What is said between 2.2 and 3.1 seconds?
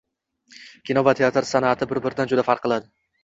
juda farq qiladi.